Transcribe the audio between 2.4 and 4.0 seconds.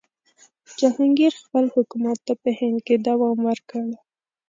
په هند کې دوام ورکړ.